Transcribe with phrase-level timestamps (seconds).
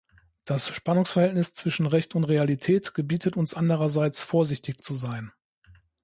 [0.45, 5.31] Das Spannungsverhältnis zwischen Recht und Realität gebietet uns andererseits, vorsichtig zu sein.